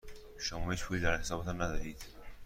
[0.39, 2.03] شما هیچ پولی در حسابتان ندارید.